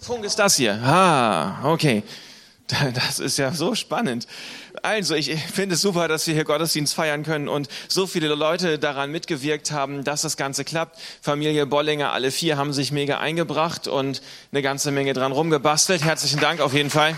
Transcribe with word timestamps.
Funk 0.00 0.24
ist 0.24 0.38
das 0.38 0.56
hier. 0.56 0.80
Ah, 0.82 1.70
okay. 1.70 2.02
Das 2.94 3.18
ist 3.18 3.36
ja 3.36 3.52
so 3.52 3.74
spannend. 3.74 4.28
Also, 4.82 5.16
ich 5.16 5.34
finde 5.34 5.74
es 5.74 5.82
super, 5.82 6.06
dass 6.06 6.28
wir 6.28 6.34
hier 6.34 6.44
Gottesdienst 6.44 6.94
feiern 6.94 7.24
können 7.24 7.48
und 7.48 7.68
so 7.88 8.06
viele 8.06 8.28
Leute 8.28 8.78
daran 8.78 9.10
mitgewirkt 9.10 9.72
haben, 9.72 10.04
dass 10.04 10.22
das 10.22 10.36
Ganze 10.36 10.64
klappt. 10.64 10.96
Familie 11.20 11.66
Bollinger, 11.66 12.12
alle 12.12 12.30
vier 12.30 12.56
haben 12.56 12.72
sich 12.72 12.92
mega 12.92 13.18
eingebracht 13.18 13.88
und 13.88 14.22
eine 14.52 14.62
ganze 14.62 14.92
Menge 14.92 15.14
dran 15.14 15.32
rumgebastelt. 15.32 16.04
Herzlichen 16.04 16.38
Dank 16.38 16.60
auf 16.60 16.72
jeden 16.72 16.90
Fall. 16.90 17.16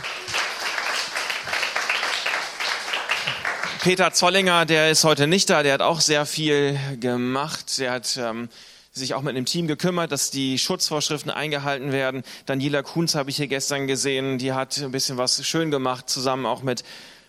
Peter 3.83 4.13
Zollinger, 4.13 4.65
der 4.65 4.91
ist 4.91 5.05
heute 5.05 5.27
nicht 5.27 5.51
da, 5.51 5.63
der 5.63 5.75
hat 5.75 5.83
auch 5.83 6.01
sehr 6.01 6.25
viel 6.25 6.79
gemacht. 6.99 7.79
Der 7.79 7.93
hat 7.93 8.17
ähm, 8.17 8.49
sich 8.93 9.15
auch 9.15 9.23
mit 9.23 9.35
einem 9.35 9.47
Team 9.47 9.67
gekümmert, 9.67 10.13
dass 10.13 10.31
die 10.31 10.59
Schutzvorschriften 10.59 11.31
eingehalten 11.31 11.93
werden. 11.93 12.23
Daniela 12.47 12.83
Kunz 12.83 13.15
habe 13.15 13.31
ich 13.31 13.37
hier 13.37 13.49
gestern 13.49 13.87
gesehen, 13.87 14.39
die 14.39 14.53
hat 14.53 14.77
ein 14.79 14.93
bisschen 14.93 15.17
was 15.17 15.47
schön 15.47 15.71
gemacht, 15.71 16.11
zusammen 16.11 16.45
auch 16.45 16.63
mit, 16.63 16.85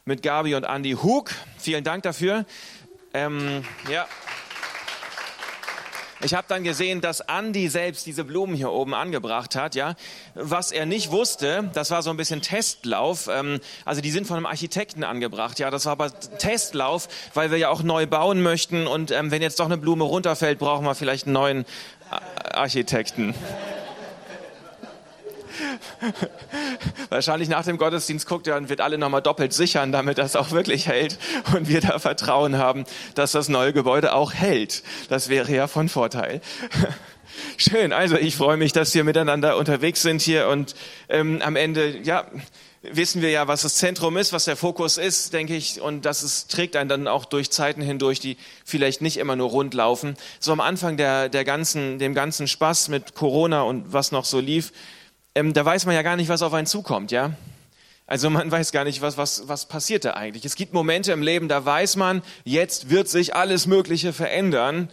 mit 0.06 0.22
Gabi 0.22 0.56
und 0.56 0.66
Andy 0.66 0.92
Hug. 0.92 1.32
Vielen 1.58 1.84
Dank 1.84 2.04
dafür. 2.04 2.46
Ähm, 3.14 3.64
ja. 3.90 4.08
Ich 6.24 6.34
habe 6.34 6.46
dann 6.48 6.64
gesehen, 6.64 7.02
dass 7.02 7.20
Andy 7.20 7.68
selbst 7.68 8.06
diese 8.06 8.24
Blumen 8.24 8.56
hier 8.56 8.72
oben 8.72 8.94
angebracht 8.94 9.56
hat. 9.56 9.76
Ja, 9.76 9.96
was 10.36 10.72
er 10.72 10.86
nicht 10.86 11.12
wusste, 11.12 11.70
das 11.74 11.92
war 11.92 12.02
so 12.02 12.12
ein 12.12 12.18
bisschen 12.18 12.42
Testlauf. 12.42 13.28
Ähm, 13.28 13.60
also 13.84 14.00
die 14.00 14.12
sind 14.12 14.26
von 14.26 14.38
einem 14.38 14.46
Architekten 14.46 15.04
angebracht. 15.04 15.60
Ja, 15.60 15.70
das 15.70 15.86
war 15.86 15.94
aber 15.94 16.12
Testlauf, 16.38 17.10
weil 17.34 17.52
wir 17.52 17.58
ja 17.58 17.70
auch 17.70 17.84
neu 17.84 18.08
bauen 18.08 18.42
möchten. 18.42 18.88
Und 18.88 19.12
ähm, 19.12 19.32
wenn 19.32 19.42
jetzt 19.42 19.60
doch 19.60 19.66
eine 19.66 19.78
Blume 19.78 20.06
runterfällt, 20.06 20.60
brauchen 20.60 20.86
wir 20.86 20.96
vielleicht 20.96 21.26
einen 21.26 21.34
neuen 21.34 21.66
Architekten. 22.54 23.36
Wahrscheinlich 27.10 27.50
nach 27.50 27.64
dem 27.64 27.78
Gottesdienst 27.78 28.28
guckt 28.28 28.48
er 28.48 28.58
und 28.58 28.70
wird 28.70 28.82
alle 28.82 28.98
nochmal 28.98 29.22
doppelt 29.22 29.54
sichern, 29.54 29.92
damit 29.92 30.18
das 30.18 30.36
auch 30.36 30.52
wirklich 30.52 30.88
hält 30.88 31.18
und 31.56 31.68
wir 31.68 31.82
da 31.82 32.00
Vertrauen 32.00 32.58
haben, 32.58 32.86
dass 33.16 33.32
das 33.32 33.50
neue 33.50 33.74
Gebäude 33.74 34.14
auch 34.14 34.34
hält. 34.34 34.84
Das 35.10 35.30
wäre 35.30 35.52
ja 35.52 35.68
von 35.68 35.90
Vorteil. 35.90 36.42
Schön, 37.58 37.94
also 37.94 38.16
ich 38.16 38.36
freue 38.36 38.58
mich, 38.58 38.74
dass 38.74 38.94
wir 38.94 39.04
miteinander 39.04 39.58
unterwegs 39.58 40.02
sind 40.02 40.22
hier 40.22 40.48
und 40.50 40.76
ähm, 41.10 41.42
am 41.42 41.56
Ende, 41.56 41.98
ja, 42.04 42.28
wissen 42.84 43.22
wir 43.22 43.30
ja, 43.30 43.48
was 43.48 43.62
das 43.62 43.76
Zentrum 43.76 44.18
ist, 44.18 44.34
was 44.34 44.46
der 44.46 44.58
Fokus 44.58 44.98
ist, 44.98 45.34
denke 45.34 45.56
ich, 45.56 45.82
und 45.82 46.06
das 46.06 46.22
ist, 46.22 46.52
trägt 46.52 46.76
einen 46.76 46.90
dann 46.90 47.08
auch 47.08 47.26
durch 47.26 47.50
Zeiten 47.50 47.82
hindurch, 47.82 48.20
die 48.20 48.38
vielleicht 48.66 49.02
nicht 49.02 49.18
immer 49.18 49.36
nur 49.36 49.50
rund 49.50 49.74
laufen. 49.74 50.16
So 50.40 50.52
am 50.52 50.60
Anfang 50.60 50.98
der, 50.98 51.30
der 51.30 51.46
ganzen, 51.46 51.98
dem 51.98 52.14
ganzen 52.14 52.48
Spaß 52.48 52.90
mit 52.90 53.16
Corona 53.16 53.62
und 53.64 53.94
was 53.94 54.12
noch 54.12 54.26
so 54.26 54.40
lief, 54.40 54.74
ähm, 55.36 55.54
da 55.54 55.66
weiß 55.66 55.86
man 55.86 55.96
ja 55.96 56.02
gar 56.02 56.16
nicht, 56.16 56.30
was 56.30 56.42
auf 56.42 56.54
einen 56.54 56.68
zukommt, 56.68 57.12
ja. 57.12 57.32
Also 58.06 58.30
man 58.30 58.52
weiß 58.52 58.72
gar 58.72 58.84
nicht, 58.84 59.02
was, 59.02 59.18
was, 59.18 59.48
was 59.48 59.68
passiert 59.68 60.06
da 60.06 60.14
eigentlich. 60.14 60.46
Es 60.46 60.56
gibt 60.56 60.74
Momente 60.74 61.12
im 61.12 61.22
Leben, 61.22 61.48
da 61.48 61.66
weiß 61.66 61.96
man, 61.96 62.22
jetzt 62.44 62.90
wird 62.90 63.08
sich 63.08 63.36
alles 63.36 63.68
Mögliche 63.68 64.14
verändern 64.14 64.90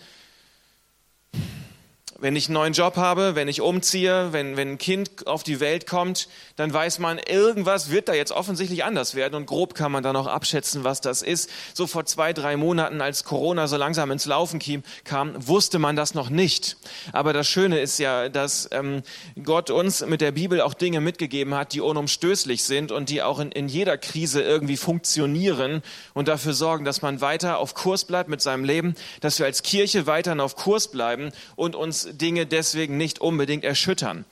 wenn 2.21 2.37
ich 2.37 2.49
einen 2.49 2.55
neuen 2.55 2.73
Job 2.75 2.97
habe, 2.97 3.35
wenn 3.35 3.49
ich 3.49 3.61
umziehe, 3.61 4.33
wenn, 4.33 4.57
wenn 4.57 4.73
ein 4.73 4.79
Kind 4.79 5.27
auf 5.27 5.43
die 5.43 5.59
Welt 5.61 5.87
kommt, 5.87 6.29
dann 6.57 6.73
weiß 6.73 6.99
man, 6.99 7.19
irgendwas 7.19 7.91
wird 7.91 8.09
da 8.09 8.15
jetzt 8.15 8.33
offensichtlich 8.33 8.85
anders 8.85 9.15
werden 9.15 9.35
und 9.35 9.47
grob 9.47 9.75
kann 9.75 9.91
man 9.91 10.03
dann 10.03 10.17
auch 10.17 10.27
abschätzen, 10.27 10.85
was 10.85 11.01
das 11.01 11.23
ist. 11.23 11.51
So 11.73 11.87
vor 11.87 12.05
zwei, 12.05 12.33
drei 12.33 12.57
Monaten, 12.57 13.01
als 13.01 13.25
Corona 13.25 13.67
so 13.67 13.77
langsam 13.77 14.11
ins 14.11 14.27
Laufen 14.27 14.61
kam, 15.05 15.35
wusste 15.47 15.79
man 15.79 15.97
das 15.97 16.15
noch 16.15 16.29
nicht. 16.29 16.77
Aber 17.13 17.33
das 17.33 17.49
Schöne 17.49 17.81
ist 17.81 17.99
ja, 17.99 18.29
dass 18.29 18.69
ähm, 18.73 19.03
Gott 19.43 19.71
uns 19.71 20.05
mit 20.05 20.21
der 20.21 20.33
Bibel 20.33 20.61
auch 20.61 20.75
Dinge 20.75 21.01
mitgegeben 21.01 21.55
hat, 21.55 21.73
die 21.73 21.81
unumstößlich 21.81 22.65
sind 22.65 22.93
und 22.93 23.09
die 23.09 23.23
auch 23.23 23.39
in, 23.39 23.51
in 23.53 23.69
jeder 23.69 23.97
Krise 23.97 24.43
irgendwie 24.43 24.77
funktionieren 24.77 25.83
und 26.13 26.29
dafür 26.29 26.53
sorgen, 26.53 26.85
dass 26.85 27.01
man 27.01 27.23
weiter 27.23 27.59
auf 27.59 27.75
Kurs 27.75 28.05
bleibt 28.05 28.29
mit 28.29 28.43
seinem 28.43 28.65
Leben, 28.65 28.95
dass 29.21 29.39
wir 29.39 29.47
als 29.47 29.63
Kirche 29.63 30.07
weiterhin 30.07 30.41
auf 30.41 30.57
Kurs 30.57 30.89
bleiben 30.89 31.33
und 31.57 31.75
uns 31.75 32.10
Dinge 32.13 32.47
deswegen 32.47 32.97
nicht 32.97 33.21
unbedingt 33.21 33.65
erschüttern. 33.65 34.25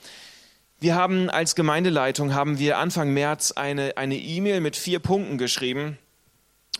Wir 0.79 0.95
haben 0.95 1.29
als 1.29 1.55
Gemeindeleitung 1.55 2.33
haben 2.33 2.57
wir 2.57 2.77
Anfang 2.77 3.13
März 3.13 3.51
eine 3.51 3.93
E-Mail 3.97 4.61
mit 4.61 4.75
vier 4.75 4.99
Punkten 4.99 5.37
geschrieben. 5.37 5.97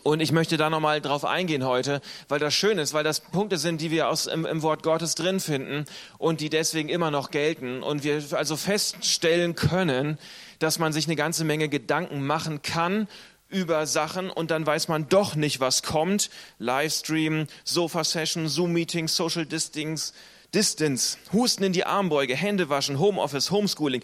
Und 0.03 0.21
ich 0.21 0.31
möchte 0.31 0.57
da 0.57 0.69
nochmal 0.69 1.01
drauf 1.01 1.25
eingehen 1.25 1.65
heute, 1.65 2.01
weil 2.29 2.39
das 2.39 2.53
schön 2.53 2.77
ist, 2.77 2.93
weil 2.93 3.03
das 3.03 3.19
Punkte 3.19 3.57
sind, 3.57 3.81
die 3.81 3.91
wir 3.91 4.07
aus, 4.07 4.27
im, 4.27 4.45
im, 4.45 4.61
Wort 4.61 4.83
Gottes 4.83 5.15
drin 5.15 5.39
finden 5.39 5.85
und 6.17 6.39
die 6.41 6.49
deswegen 6.49 6.89
immer 6.89 7.11
noch 7.11 7.31
gelten. 7.31 7.83
Und 7.83 8.03
wir 8.03 8.23
also 8.31 8.55
feststellen 8.55 9.55
können, 9.55 10.17
dass 10.59 10.79
man 10.79 10.93
sich 10.93 11.07
eine 11.07 11.15
ganze 11.15 11.43
Menge 11.43 11.69
Gedanken 11.69 12.25
machen 12.25 12.61
kann 12.61 13.07
über 13.49 13.85
Sachen 13.87 14.29
und 14.29 14.51
dann 14.51 14.65
weiß 14.65 14.87
man 14.87 15.09
doch 15.09 15.35
nicht, 15.35 15.59
was 15.59 15.83
kommt. 15.83 16.29
Livestream, 16.59 17.47
Sofa-Session, 17.63 18.47
Zoom-Meetings, 18.47 19.15
Social 19.15 19.45
Distings, 19.45 20.13
Distance, 20.53 21.17
Husten 21.31 21.63
in 21.63 21.73
die 21.73 21.85
Armbeuge, 21.85 22.35
Hände 22.35 22.69
waschen, 22.69 22.99
Homeoffice, 22.99 23.51
Homeschooling. 23.51 24.03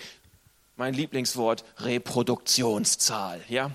Mein 0.75 0.94
Lieblingswort, 0.94 1.63
Reproduktionszahl, 1.79 3.41
ja. 3.47 3.72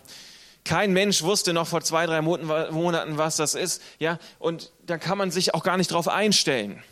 Kein 0.64 0.92
Mensch 0.92 1.22
wusste 1.22 1.52
noch 1.52 1.66
vor 1.66 1.80
zwei, 1.80 2.06
drei 2.06 2.20
Monaten, 2.20 3.16
was 3.16 3.36
das 3.36 3.54
ist, 3.54 3.82
ja. 3.98 4.18
Und 4.38 4.70
da 4.84 4.98
kann 4.98 5.16
man 5.16 5.30
sich 5.30 5.54
auch 5.54 5.62
gar 5.62 5.76
nicht 5.76 5.90
drauf 5.90 6.08
einstellen. 6.08 6.82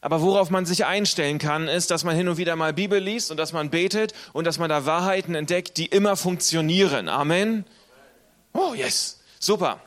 Aber 0.00 0.20
worauf 0.20 0.50
man 0.50 0.66
sich 0.66 0.84
einstellen 0.84 1.38
kann, 1.38 1.66
ist, 1.66 1.90
dass 1.90 2.04
man 2.04 2.14
hin 2.14 2.28
und 2.28 2.36
wieder 2.36 2.56
mal 2.56 2.72
Bibel 2.74 3.00
liest 3.00 3.30
und 3.30 3.38
dass 3.38 3.52
man 3.52 3.70
betet 3.70 4.12
und 4.34 4.46
dass 4.46 4.58
man 4.58 4.68
da 4.68 4.84
Wahrheiten 4.84 5.34
entdeckt, 5.34 5.78
die 5.78 5.86
immer 5.86 6.16
funktionieren. 6.16 7.08
Amen. 7.08 7.64
Oh, 8.52 8.74
yes. 8.74 9.20
Super. 9.40 9.80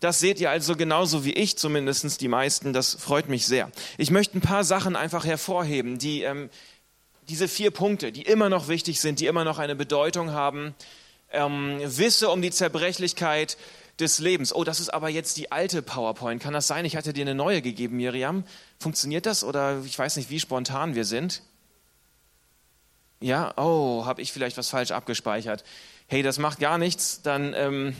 Das 0.00 0.20
seht 0.20 0.40
ihr 0.40 0.50
also 0.50 0.76
genauso 0.76 1.24
wie 1.24 1.32
ich, 1.32 1.56
zumindest 1.56 2.20
die 2.20 2.28
meisten. 2.28 2.72
Das 2.72 2.94
freut 2.94 3.28
mich 3.28 3.46
sehr. 3.46 3.70
Ich 3.96 4.10
möchte 4.10 4.36
ein 4.36 4.42
paar 4.42 4.64
Sachen 4.64 4.94
einfach 4.96 5.24
hervorheben, 5.24 5.98
die 5.98 6.22
ähm, 6.22 6.50
diese 7.28 7.48
vier 7.48 7.70
Punkte, 7.70 8.12
die 8.12 8.22
immer 8.22 8.48
noch 8.48 8.68
wichtig 8.68 9.00
sind, 9.00 9.20
die 9.20 9.26
immer 9.26 9.44
noch 9.44 9.58
eine 9.58 9.74
Bedeutung 9.74 10.32
haben. 10.32 10.74
Ähm, 11.32 11.78
wisse 11.82 12.28
um 12.28 12.42
die 12.42 12.50
Zerbrechlichkeit 12.50 13.56
des 13.98 14.18
Lebens. 14.18 14.54
Oh, 14.54 14.64
das 14.64 14.80
ist 14.80 14.90
aber 14.90 15.08
jetzt 15.08 15.38
die 15.38 15.50
alte 15.50 15.82
PowerPoint. 15.82 16.42
Kann 16.42 16.52
das 16.52 16.66
sein? 16.66 16.84
Ich 16.84 16.96
hatte 16.96 17.12
dir 17.12 17.22
eine 17.22 17.34
neue 17.34 17.62
gegeben, 17.62 17.96
Miriam. 17.96 18.44
Funktioniert 18.78 19.26
das 19.26 19.42
oder 19.42 19.82
ich 19.84 19.98
weiß 19.98 20.16
nicht, 20.16 20.30
wie 20.30 20.40
spontan 20.40 20.94
wir 20.94 21.04
sind? 21.04 21.42
Ja, 23.20 23.54
oh, 23.56 24.04
habe 24.04 24.20
ich 24.20 24.32
vielleicht 24.32 24.58
was 24.58 24.68
falsch 24.68 24.90
abgespeichert? 24.90 25.64
Hey, 26.06 26.22
das 26.22 26.38
macht 26.38 26.60
gar 26.60 26.76
nichts. 26.76 27.22
Dann 27.22 27.54
ähm, 27.54 27.96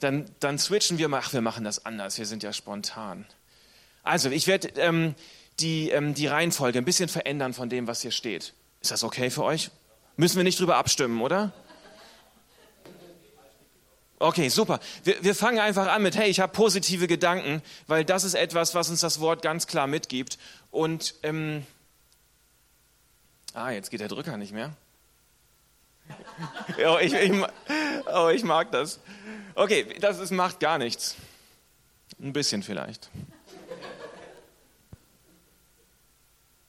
dann, 0.00 0.30
dann 0.40 0.58
switchen 0.58 0.98
wir 0.98 1.08
mal, 1.08 1.20
ach, 1.24 1.32
wir 1.32 1.40
machen 1.40 1.64
das 1.64 1.84
anders, 1.84 2.18
wir 2.18 2.26
sind 2.26 2.42
ja 2.42 2.52
spontan. 2.52 3.26
Also, 4.02 4.30
ich 4.30 4.46
werde 4.46 4.68
ähm, 4.76 5.14
die, 5.60 5.90
ähm, 5.90 6.14
die 6.14 6.26
Reihenfolge 6.26 6.78
ein 6.78 6.84
bisschen 6.84 7.08
verändern 7.08 7.52
von 7.52 7.68
dem, 7.68 7.86
was 7.86 8.02
hier 8.02 8.10
steht. 8.10 8.54
Ist 8.80 8.90
das 8.90 9.02
okay 9.04 9.30
für 9.30 9.44
euch? 9.44 9.70
Müssen 10.16 10.36
wir 10.36 10.44
nicht 10.44 10.58
drüber 10.60 10.76
abstimmen, 10.76 11.20
oder? 11.20 11.52
Okay, 14.20 14.48
super. 14.48 14.80
Wir, 15.04 15.22
wir 15.22 15.34
fangen 15.34 15.60
einfach 15.60 15.86
an 15.86 16.02
mit, 16.02 16.16
hey, 16.16 16.28
ich 16.28 16.40
habe 16.40 16.52
positive 16.52 17.06
Gedanken, 17.06 17.62
weil 17.86 18.04
das 18.04 18.24
ist 18.24 18.34
etwas, 18.34 18.74
was 18.74 18.90
uns 18.90 19.00
das 19.00 19.20
Wort 19.20 19.42
ganz 19.42 19.66
klar 19.66 19.86
mitgibt. 19.86 20.38
Und, 20.70 21.14
ähm, 21.22 21.64
ah, 23.54 23.70
jetzt 23.70 23.90
geht 23.90 24.00
der 24.00 24.08
Drücker 24.08 24.36
nicht 24.36 24.52
mehr. 24.52 24.72
oh, 26.86 26.98
ich, 27.00 27.12
ich, 27.12 27.32
oh, 28.12 28.28
ich 28.28 28.42
mag 28.42 28.72
das. 28.72 28.98
Okay, 29.58 29.96
das 29.98 30.20
ist, 30.20 30.30
macht 30.30 30.60
gar 30.60 30.78
nichts. 30.78 31.16
Ein 32.20 32.32
bisschen 32.32 32.62
vielleicht. 32.62 33.10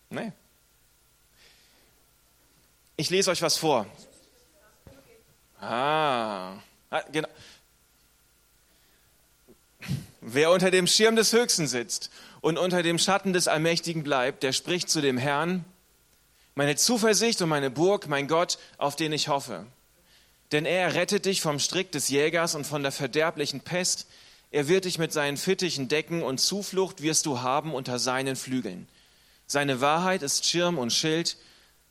Nee. 0.09 0.31
Ich 2.97 3.11
lese 3.11 3.29
euch 3.29 3.43
was 3.43 3.57
vor. 3.57 3.85
Ah, 5.61 6.55
ah, 6.89 7.01
genau. 7.11 7.27
Wer 10.21 10.49
unter 10.49 10.71
dem 10.71 10.87
Schirm 10.87 11.15
des 11.15 11.31
Höchsten 11.31 11.67
sitzt 11.67 12.09
und 12.41 12.57
unter 12.57 12.81
dem 12.81 12.97
Schatten 12.97 13.33
des 13.33 13.47
Allmächtigen 13.47 14.01
bleibt, 14.01 14.41
der 14.41 14.51
spricht 14.51 14.89
zu 14.89 14.99
dem 14.99 15.19
Herrn, 15.19 15.63
meine 16.55 16.75
Zuversicht 16.75 17.39
und 17.43 17.49
meine 17.49 17.69
Burg, 17.69 18.07
mein 18.07 18.27
Gott, 18.27 18.57
auf 18.79 18.95
den 18.95 19.13
ich 19.13 19.27
hoffe. 19.27 19.67
Denn 20.51 20.65
er 20.65 20.95
rettet 20.95 21.25
dich 21.25 21.41
vom 21.41 21.59
Strick 21.59 21.91
des 21.91 22.09
Jägers 22.09 22.55
und 22.55 22.65
von 22.65 22.81
der 22.81 22.91
verderblichen 22.91 23.61
Pest. 23.61 24.07
Er 24.51 24.67
wird 24.67 24.85
dich 24.85 24.97
mit 24.97 25.13
seinen 25.13 25.37
Fittichen 25.37 25.87
decken 25.87 26.23
und 26.23 26.39
Zuflucht 26.39 27.01
wirst 27.01 27.25
du 27.25 27.41
haben 27.41 27.73
unter 27.73 27.99
seinen 27.99 28.35
Flügeln. 28.35 28.87
Seine 29.45 29.81
Wahrheit 29.81 30.23
ist 30.23 30.45
Schirm 30.45 30.77
und 30.77 30.91
Schild, 30.91 31.37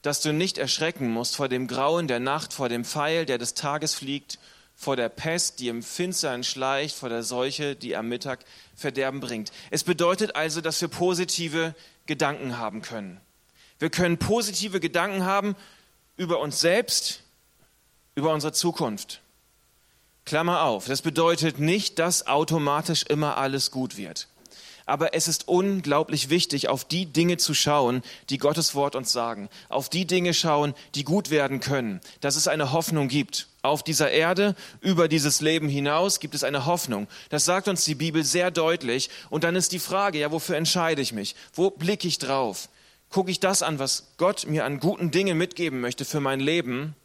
dass 0.02 0.20
du 0.20 0.32
nicht 0.32 0.58
erschrecken 0.58 1.10
musst 1.10 1.36
vor 1.36 1.48
dem 1.48 1.66
Grauen 1.66 2.08
der 2.08 2.20
Nacht, 2.20 2.52
vor 2.52 2.68
dem 2.68 2.84
Pfeil, 2.84 3.26
der 3.26 3.38
des 3.38 3.54
Tages 3.54 3.94
fliegt, 3.94 4.38
vor 4.76 4.94
der 4.94 5.08
Pest, 5.08 5.58
die 5.58 5.68
im 5.68 5.82
Finstern 5.82 6.44
schleicht, 6.44 6.96
vor 6.96 7.08
der 7.08 7.24
Seuche, 7.24 7.74
die 7.74 7.96
am 7.96 8.08
Mittag 8.08 8.44
Verderben 8.76 9.18
bringt. 9.18 9.50
Es 9.70 9.82
bedeutet 9.82 10.36
also, 10.36 10.60
dass 10.60 10.80
wir 10.80 10.86
positive 10.86 11.74
Gedanken 12.06 12.58
haben 12.58 12.80
können. 12.80 13.20
Wir 13.80 13.90
können 13.90 14.18
positive 14.18 14.78
Gedanken 14.78 15.24
haben 15.24 15.56
über 16.16 16.38
uns 16.38 16.60
selbst, 16.60 17.22
über 18.18 18.34
unsere 18.34 18.52
Zukunft. 18.52 19.20
Klammer 20.24 20.62
auf, 20.64 20.86
das 20.86 21.02
bedeutet 21.02 21.60
nicht, 21.60 22.00
dass 22.00 22.26
automatisch 22.26 23.04
immer 23.04 23.36
alles 23.36 23.70
gut 23.70 23.96
wird. 23.96 24.26
Aber 24.86 25.14
es 25.14 25.28
ist 25.28 25.46
unglaublich 25.46 26.30
wichtig, 26.30 26.68
auf 26.68 26.84
die 26.84 27.06
Dinge 27.06 27.36
zu 27.36 27.54
schauen, 27.54 28.02
die 28.28 28.38
Gottes 28.38 28.74
Wort 28.74 28.96
uns 28.96 29.12
sagen. 29.12 29.48
Auf 29.68 29.88
die 29.88 30.04
Dinge 30.04 30.34
schauen, 30.34 30.74
die 30.96 31.04
gut 31.04 31.30
werden 31.30 31.60
können. 31.60 32.00
Dass 32.20 32.36
es 32.36 32.48
eine 32.48 32.72
Hoffnung 32.72 33.06
gibt. 33.06 33.46
Auf 33.62 33.84
dieser 33.84 34.10
Erde, 34.10 34.56
über 34.80 35.06
dieses 35.06 35.40
Leben 35.40 35.68
hinaus, 35.68 36.18
gibt 36.18 36.34
es 36.34 36.42
eine 36.42 36.66
Hoffnung. 36.66 37.06
Das 37.28 37.44
sagt 37.44 37.68
uns 37.68 37.84
die 37.84 37.94
Bibel 37.94 38.24
sehr 38.24 38.50
deutlich. 38.50 39.10
Und 39.30 39.44
dann 39.44 39.56
ist 39.56 39.72
die 39.72 39.78
Frage, 39.78 40.18
ja, 40.18 40.32
wofür 40.32 40.56
entscheide 40.56 41.02
ich 41.02 41.12
mich? 41.12 41.36
Wo 41.52 41.70
blicke 41.70 42.08
ich 42.08 42.18
drauf? 42.18 42.68
Gucke 43.10 43.30
ich 43.30 43.38
das 43.40 43.62
an, 43.62 43.78
was 43.78 44.14
Gott 44.16 44.46
mir 44.46 44.64
an 44.64 44.80
guten 44.80 45.10
Dingen 45.10 45.38
mitgeben 45.38 45.80
möchte 45.80 46.04
für 46.04 46.20
mein 46.20 46.40
Leben? 46.40 46.96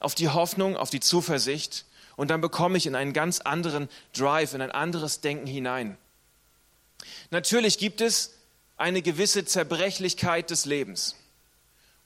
Auf 0.00 0.14
die 0.14 0.28
Hoffnung, 0.28 0.76
auf 0.76 0.90
die 0.90 1.00
Zuversicht? 1.00 1.84
Und 2.16 2.30
dann 2.30 2.40
bekomme 2.40 2.78
ich 2.78 2.86
in 2.86 2.94
einen 2.94 3.12
ganz 3.12 3.40
anderen 3.40 3.88
Drive, 4.12 4.54
in 4.54 4.60
ein 4.60 4.72
anderes 4.72 5.20
Denken 5.20 5.46
hinein. 5.46 5.96
Natürlich 7.30 7.78
gibt 7.78 8.00
es 8.00 8.34
eine 8.76 9.02
gewisse 9.02 9.44
Zerbrechlichkeit 9.44 10.50
des 10.50 10.64
Lebens. 10.64 11.16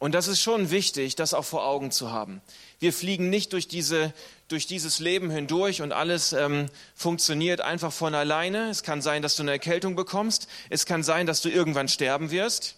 Und 0.03 0.17
das 0.17 0.27
ist 0.27 0.41
schon 0.41 0.73
wichtig, 0.73 1.15
das 1.15 1.33
auch 1.33 1.45
vor 1.45 1.65
Augen 1.65 1.93
zu 1.93 2.11
haben. 2.11 2.43
Wir 2.81 2.93
fliegen 2.93 3.31
nicht 3.31 3.53
durch, 3.53 3.69
diese, 3.69 4.13
durch 4.49 4.67
dieses 4.67 4.99
Leben 4.99 5.31
hindurch 5.31 5.81
und 5.81 5.93
alles 5.93 6.33
ähm, 6.33 6.67
funktioniert 6.97 7.61
einfach 7.61 7.93
von 7.93 8.13
alleine. 8.13 8.69
Es 8.69 8.83
kann 8.83 9.01
sein, 9.01 9.23
dass 9.23 9.37
du 9.37 9.45
eine 9.45 9.53
Erkältung 9.53 9.95
bekommst. 9.95 10.49
Es 10.71 10.87
kann 10.87 11.05
sein, 11.05 11.27
dass 11.27 11.41
du 11.41 11.51
irgendwann 11.51 11.87
sterben 11.87 12.33
wirst. 12.33 12.75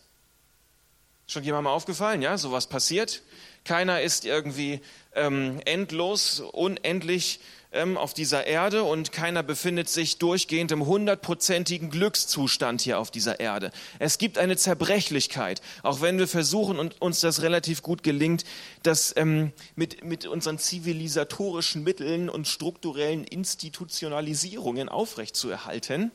Schon 1.26 1.44
jemandem 1.44 1.72
aufgefallen, 1.72 2.20
ja, 2.20 2.36
sowas 2.36 2.66
passiert. 2.66 3.22
Keiner 3.64 4.02
ist 4.02 4.26
irgendwie 4.26 4.80
ähm, 5.14 5.58
endlos, 5.64 6.40
unendlich 6.40 7.40
ähm, 7.72 7.96
auf 7.96 8.14
dieser 8.14 8.46
Erde 8.46 8.84
und 8.84 9.10
keiner 9.10 9.42
befindet 9.42 9.88
sich 9.88 10.18
durchgehend 10.18 10.70
im 10.70 10.86
hundertprozentigen 10.86 11.90
Glückszustand 11.90 12.82
hier 12.82 12.98
auf 12.98 13.10
dieser 13.10 13.40
Erde. 13.40 13.70
Es 13.98 14.18
gibt 14.18 14.36
eine 14.36 14.56
Zerbrechlichkeit, 14.56 15.62
auch 15.82 16.00
wenn 16.00 16.18
wir 16.18 16.28
versuchen 16.28 16.78
und 16.78 17.00
uns 17.00 17.20
das 17.20 17.42
relativ 17.42 17.82
gut 17.82 18.02
gelingt, 18.02 18.44
das 18.82 19.14
ähm, 19.16 19.52
mit, 19.76 20.04
mit 20.04 20.26
unseren 20.26 20.58
zivilisatorischen 20.58 21.82
Mitteln 21.82 22.28
und 22.28 22.46
strukturellen 22.46 23.24
Institutionalisierungen 23.24 24.88
aufrechtzuerhalten. 24.88 26.10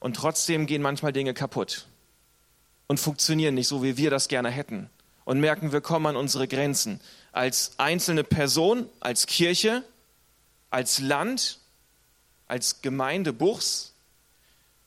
Und 0.00 0.16
trotzdem 0.16 0.66
gehen 0.66 0.82
manchmal 0.82 1.12
Dinge 1.12 1.34
kaputt 1.34 1.86
und 2.88 2.98
funktionieren 2.98 3.54
nicht 3.54 3.68
so, 3.68 3.82
wie 3.82 3.96
wir 3.96 4.10
das 4.10 4.28
gerne 4.28 4.50
hätten 4.50 4.90
und 5.24 5.40
merken, 5.40 5.72
wir 5.72 5.80
kommen 5.80 6.06
an 6.06 6.16
unsere 6.16 6.48
Grenzen. 6.48 7.00
Als 7.32 7.72
einzelne 7.78 8.24
Person, 8.24 8.88
als 9.00 9.26
Kirche, 9.26 9.84
als 10.70 10.98
Land, 10.98 11.58
als 12.48 12.82
Gemeinde 12.82 13.32
Buchs. 13.32 13.94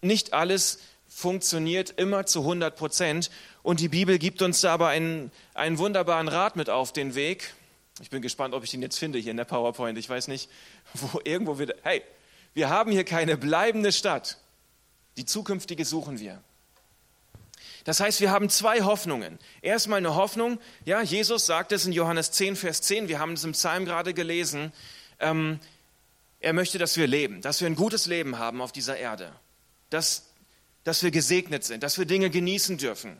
Nicht 0.01 0.33
alles 0.33 0.79
funktioniert 1.07 1.91
immer 1.91 2.25
zu 2.25 2.41
100 2.41 2.75
Prozent. 2.75 3.31
Und 3.63 3.79
die 3.79 3.87
Bibel 3.87 4.19
gibt 4.19 4.41
uns 4.41 4.61
da 4.61 4.73
aber 4.73 4.89
einen, 4.89 5.31
einen 5.53 5.77
wunderbaren 5.77 6.27
Rat 6.27 6.55
mit 6.55 6.69
auf 6.69 6.91
den 6.91 7.15
Weg. 7.15 7.53
Ich 8.01 8.09
bin 8.09 8.21
gespannt, 8.21 8.53
ob 8.53 8.63
ich 8.63 8.71
den 8.71 8.81
jetzt 8.81 8.99
finde 8.99 9.17
hier 9.19 9.31
in 9.31 9.37
der 9.37 9.45
PowerPoint. 9.45 9.97
Ich 9.97 10.09
weiß 10.09 10.27
nicht, 10.27 10.49
wo 10.93 11.19
irgendwo 11.23 11.57
wieder. 11.57 11.75
Hey, 11.83 12.03
wir 12.53 12.69
haben 12.69 12.91
hier 12.91 13.05
keine 13.05 13.37
bleibende 13.37 13.91
Stadt. 13.91 14.37
Die 15.17 15.25
zukünftige 15.25 15.85
suchen 15.85 16.19
wir. 16.19 16.43
Das 17.85 17.99
heißt, 17.99 18.19
wir 18.19 18.31
haben 18.31 18.49
zwei 18.49 18.81
Hoffnungen. 18.81 19.39
Erstmal 19.61 19.99
eine 19.99 20.15
Hoffnung, 20.15 20.59
ja, 20.85 21.01
Jesus 21.01 21.45
sagt 21.45 21.71
es 21.71 21.85
in 21.85 21.91
Johannes 21.91 22.31
10, 22.31 22.55
Vers 22.55 22.81
10, 22.81 23.07
wir 23.07 23.19
haben 23.19 23.33
es 23.33 23.43
im 23.43 23.53
Psalm 23.53 23.85
gerade 23.85 24.13
gelesen, 24.13 24.73
ähm, 25.19 25.59
er 26.39 26.53
möchte, 26.53 26.79
dass 26.79 26.97
wir 26.97 27.07
leben, 27.07 27.41
dass 27.41 27.61
wir 27.61 27.67
ein 27.67 27.75
gutes 27.75 28.07
Leben 28.07 28.39
haben 28.39 28.61
auf 28.61 28.71
dieser 28.71 28.97
Erde, 28.97 29.31
dass, 29.91 30.25
dass 30.83 31.03
wir 31.03 31.11
gesegnet 31.11 31.63
sind, 31.63 31.83
dass 31.83 31.97
wir 31.99 32.05
Dinge 32.05 32.31
genießen 32.31 32.79
dürfen, 32.79 33.17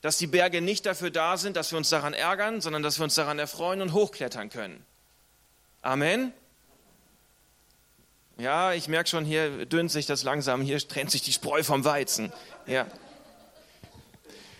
dass 0.00 0.16
die 0.16 0.26
Berge 0.26 0.62
nicht 0.62 0.86
dafür 0.86 1.10
da 1.10 1.36
sind, 1.36 1.56
dass 1.56 1.70
wir 1.70 1.76
uns 1.76 1.90
daran 1.90 2.14
ärgern, 2.14 2.62
sondern 2.62 2.82
dass 2.82 2.98
wir 2.98 3.04
uns 3.04 3.14
daran 3.14 3.38
erfreuen 3.38 3.82
und 3.82 3.92
hochklettern 3.92 4.48
können. 4.48 4.84
Amen. 5.82 6.32
Ja, 8.38 8.72
ich 8.72 8.88
merke 8.88 9.10
schon, 9.10 9.26
hier 9.26 9.66
dünnt 9.66 9.90
sich 9.90 10.06
das 10.06 10.22
langsam, 10.22 10.62
hier 10.62 10.78
trennt 10.78 11.10
sich 11.10 11.22
die 11.22 11.32
Spreu 11.32 11.62
vom 11.62 11.84
Weizen. 11.84 12.32
Ja. 12.66 12.86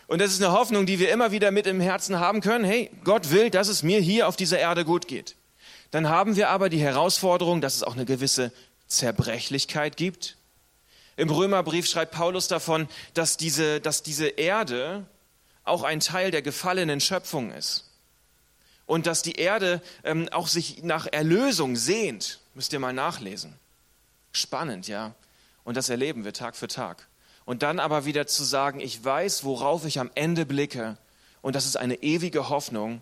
Und 0.09 0.23
das 0.23 0.33
ist 0.33 0.43
eine 0.43 0.53
Hoffnung, 0.53 0.87
die 0.87 0.99
wir 0.99 1.13
immer 1.13 1.33
wieder 1.33 1.51
mit 1.51 1.67
im 1.67 1.81
Herzen 1.81 2.19
haben 2.19 2.41
können. 2.41 2.65
Hey, 2.65 2.91
Gott 3.05 3.31
will, 3.31 3.51
dass 3.51 3.69
es 3.69 3.83
mir 3.83 4.01
hier 4.01 4.27
auf 4.27 4.37
dieser 4.37 4.59
Erde 4.59 4.87
gut 4.87 5.07
geht. 5.07 5.37
Dann 5.91 6.09
haben 6.09 6.35
wir 6.35 6.49
aber 6.49 6.71
die 6.71 6.81
Herausforderung, 6.81 7.61
dass 7.61 7.77
es 7.77 7.83
auch 7.83 7.93
eine 7.93 8.07
gewisse 8.07 8.51
Zerbrechlichkeit 8.87 9.99
gibt. 9.99 10.39
Im 11.17 11.29
Römerbrief 11.29 11.87
schreibt 11.87 12.13
Paulus 12.13 12.49
davon, 12.49 12.89
dass 13.13 13.37
diese, 13.37 13.81
dass 13.83 14.03
diese 14.03 14.29
Erde 14.29 15.05
auch 15.65 15.83
ein 15.83 16.01
Teil 16.01 16.31
der 16.31 16.41
gefallenen 16.41 17.01
Schöpfung 17.01 17.53
ist. 17.53 17.85
Und 18.87 19.07
dass 19.07 19.21
die 19.21 19.35
Erde 19.35 19.83
ähm, 20.05 20.31
auch 20.31 20.49
sich 20.49 20.83
nach 20.83 21.07
Erlösung 21.07 21.77
sehnt. 21.77 22.41
Müsst 22.55 22.73
ihr 22.73 22.79
mal 22.79 22.95
nachlesen. 22.95 23.53
Spannend, 24.33 24.89
ja. 24.89 25.15
Und 25.65 25.77
das 25.77 25.91
erleben 25.91 26.25
wir 26.25 26.33
Tag 26.33 26.57
für 26.57 26.69
Tag 26.69 27.07
und 27.49 27.62
dann 27.62 27.81
aber 27.81 28.05
wieder 28.05 28.27
zu 28.27 28.45
sagen, 28.45 28.79
ich 28.79 29.03
weiß, 29.03 29.43
worauf 29.43 29.87
ich 29.87 29.99
am 29.99 30.11
Ende 30.15 30.45
blicke 30.45 30.99
und 31.41 31.56
das 31.56 31.65
ist 31.65 31.79
eine 31.79 32.03
ewige 32.03 32.50
Hoffnung. 32.50 33.00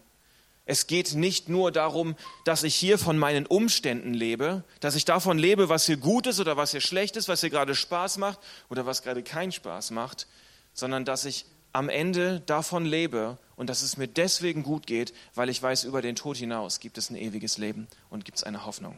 Es 0.67 0.87
geht 0.87 1.15
nicht 1.15 1.49
nur 1.49 1.73
darum, 1.73 2.15
dass 2.45 2.63
ich 2.63 2.77
hier 2.77 2.97
von 2.97 3.19
meinen 3.19 3.45
Umständen 3.45 4.15
lebe, 4.15 4.63
dass 4.79 4.95
ich 4.95 5.05
davon 5.05 5.37
lebe, 5.37 5.69
was 5.69 5.87
hier 5.87 5.97
gut 5.97 6.29
ist 6.29 6.39
oder 6.39 6.57
was 6.57 6.71
hier 6.71 6.81
schlecht 6.81 7.17
ist, 7.17 7.27
was 7.27 7.41
hier 7.41 7.51
gerade 7.51 7.75
Spaß 7.75 8.19
macht 8.19 8.39
oder 8.71 8.87
was 8.87 9.03
gerade 9.03 9.25
keinen 9.25 9.51
Spaß 9.51 9.91
macht, 9.91 10.29
sondern 10.75 11.05
dass 11.05 11.25
ich 11.25 11.47
am 11.73 11.89
Ende 11.89 12.39
davon 12.39 12.85
lebe 12.87 13.39
und 13.57 13.69
dass 13.69 13.83
es 13.83 13.97
mir 13.97 14.07
deswegen 14.07 14.63
gut 14.63 14.87
geht, 14.87 15.13
weil 15.35 15.49
ich 15.49 15.61
weiß, 15.61 15.83
über 15.83 16.03
den 16.03 16.15
Tod 16.15 16.37
hinaus 16.37 16.79
gibt 16.79 16.99
es 16.99 17.11
ein 17.11 17.17
ewiges 17.17 17.59
Leben 17.59 17.89
und 18.11 18.25
gibt 18.25 18.39
es 18.39 18.45
eine 18.45 18.65
Hoffnung. 18.65 18.97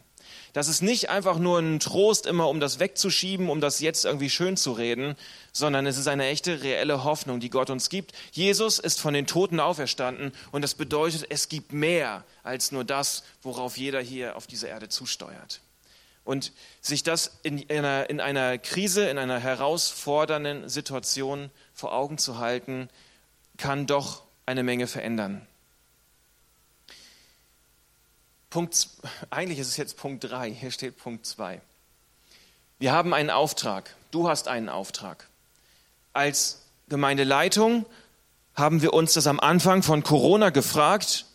Das 0.53 0.69
ist 0.69 0.83
nicht 0.83 1.11
einfach 1.11 1.39
nur 1.39 1.59
ein 1.59 1.81
Trost 1.81 2.27
immer, 2.27 2.49
um 2.49 2.61
das 2.61 2.79
wegzuschieben, 2.79 3.49
um 3.49 3.61
das 3.61 3.81
jetzt 3.81 4.05
irgendwie 4.05 4.31
schön 4.31 4.57
zu 4.57 4.73
reden, 4.73 5.15
sondern 5.53 5.87
es 5.87 5.99
ist 5.99 6.09
eine 6.09 6.27
echte, 6.27 6.63
reelle 6.63 7.05
Hoffnung, 7.05 7.41
die 7.41 7.51
Gott 7.51 7.71
uns 7.71 7.89
gibt. 7.89 8.13
Jesus 8.33 8.79
ist 8.79 9.01
von 9.01 9.15
den 9.15 9.27
Toten 9.27 9.61
auferstanden 9.61 10.33
und 10.53 10.63
das 10.63 10.75
bedeutet, 10.75 11.27
es 11.29 11.49
gibt 11.49 11.73
mehr 11.73 12.25
als 12.43 12.73
nur 12.73 12.85
das, 12.85 13.25
worauf 13.43 13.76
jeder 13.76 14.00
hier 14.00 14.37
auf 14.37 14.47
dieser 14.47 14.69
Erde 14.69 14.88
zusteuert. 14.88 15.61
Und 16.25 16.52
sich 16.83 17.02
das 17.02 17.38
in 17.43 17.71
einer, 17.71 18.11
in 18.11 18.21
einer 18.21 18.59
Krise, 18.59 19.09
in 19.09 19.17
einer 19.17 19.38
herausfordernden 19.38 20.69
Situation 20.69 21.50
vor 21.73 21.95
Augen 21.95 22.19
zu 22.19 22.38
halten, 22.38 22.91
kann 23.57 23.87
doch 23.87 24.25
eine 24.45 24.62
Menge 24.62 24.87
verändern. 24.87 25.47
Punkt, 28.50 28.88
eigentlich 29.31 29.59
ist 29.59 29.69
es 29.69 29.76
jetzt 29.76 29.97
Punkt 29.97 30.25
3, 30.25 30.50
hier 30.50 30.71
steht 30.71 30.97
Punkt 30.97 31.26
2. 31.26 31.61
Wir 32.78 32.93
haben 32.93 33.12
einen 33.12 33.31
Auftrag, 33.31 33.95
du 34.11 34.28
hast 34.28 34.49
einen 34.49 34.69
Auftrag. 34.69 35.28
Als 36.12 36.62
Gemeindeleitung 36.88 37.85
haben 38.55 38.81
wir 38.81 38.95
uns 38.95 39.12
das 39.12 39.26
am 39.26 39.38
Anfang 39.38 39.83
von 39.83 40.02
Corona 40.02 40.50
gefragt, 40.50 41.26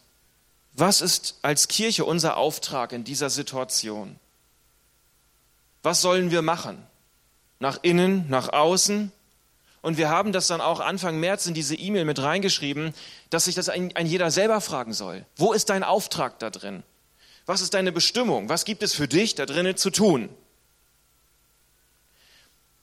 was 0.73 1.01
ist 1.01 1.37
als 1.43 1.67
Kirche 1.67 2.03
unser 2.03 2.37
Auftrag 2.37 2.91
in 2.91 3.03
dieser 3.03 3.29
Situation? 3.29 4.19
Was 5.83 6.01
sollen 6.01 6.31
wir 6.31 6.41
machen? 6.41 6.81
Nach 7.59 7.77
innen, 7.83 8.27
nach 8.29 8.49
außen? 8.49 9.11
Und 9.83 9.97
wir 9.97 10.09
haben 10.09 10.31
das 10.31 10.47
dann 10.47 10.61
auch 10.61 10.79
Anfang 10.79 11.19
März 11.19 11.45
in 11.45 11.53
diese 11.53 11.75
E-Mail 11.75 12.05
mit 12.05 12.19
reingeschrieben, 12.19 12.93
dass 13.29 13.45
sich 13.45 13.55
das 13.55 13.69
ein, 13.69 13.95
ein 13.95 14.07
jeder 14.07 14.31
selber 14.31 14.61
fragen 14.61 14.93
soll. 14.93 15.25
Wo 15.35 15.53
ist 15.53 15.69
dein 15.69 15.83
Auftrag 15.83 16.39
da 16.39 16.49
drin? 16.49 16.83
Was 17.45 17.61
ist 17.61 17.73
deine 17.73 17.91
Bestimmung? 17.91 18.49
Was 18.49 18.65
gibt 18.65 18.83
es 18.83 18.93
für 18.93 19.07
dich 19.07 19.35
da 19.35 19.45
drinnen 19.45 19.75
zu 19.75 19.89
tun? 19.89 20.29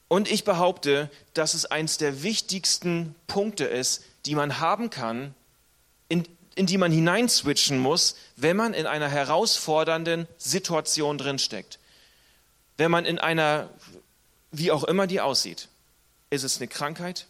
Und 0.09 0.31
ich 0.31 0.45
behaupte, 0.45 1.09
dass 1.35 1.55
es 1.55 1.67
eines 1.67 1.97
der 1.97 2.23
wichtigsten 2.23 3.15
Punkte 3.27 3.65
ist, 3.65 4.03
die 4.27 4.35
man 4.35 4.59
haben 4.59 4.91
kann, 4.91 5.35
in, 6.09 6.27
in 6.57 6.67
die 6.67 6.79
man 6.79 6.91
hineinswitchen 6.91 7.79
muss, 7.79 8.17
wenn 8.37 8.57
man 8.57 8.75
in 8.75 8.87
einer 8.87 9.09
herausfordernden 9.09 10.27
Situation 10.37 11.17
drinsteckt. 11.17 11.79
Wenn 12.77 12.91
man 12.91 13.05
in 13.05 13.19
einer, 13.19 13.71
wie 14.51 14.73
auch 14.73 14.85
immer 14.85 15.07
die 15.07 15.21
aussieht. 15.21 15.69
Ist 16.29 16.43
es 16.43 16.57
eine 16.57 16.67
Krankheit? 16.67 17.27